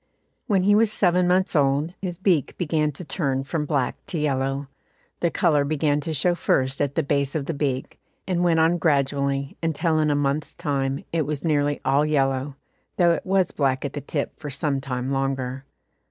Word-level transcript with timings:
When 0.47 0.63
he 0.63 0.73
was 0.73 0.91
seven 0.91 1.27
months 1.27 1.55
old, 1.55 1.93
his 2.01 2.17
beak 2.17 2.57
began 2.57 2.91
to 2.93 3.05
turn 3.05 3.43
from 3.43 3.67
black 3.67 4.03
to 4.07 4.17
yellow. 4.17 4.67
The 5.19 5.29
colour 5.29 5.63
began 5.63 5.99
to 5.99 6.11
show 6.11 6.33
first 6.33 6.81
at 6.81 6.95
the 6.95 7.03
base 7.03 7.35
of 7.35 7.45
the 7.45 7.53
beak, 7.53 7.99
and 8.25 8.39
it 8.39 8.41
went 8.41 8.59
on 8.59 8.79
gradually, 8.79 9.57
until 9.61 9.99
in 9.99 10.09
a 10.09 10.15
month's 10.15 10.55
time 10.55 11.05
it 11.13 11.27
was 11.27 11.45
nearly 11.45 11.81
all 11.85 12.03
yellow, 12.03 12.55
though 12.97 13.11
it 13.11 13.27
was 13.27 13.51
black 13.51 13.85
at 13.85 13.93
the 13.93 14.01
tip 14.01 14.35
for 14.39 14.49
some 14.49 14.81
time 14.81 15.11
longer. 15.11 15.65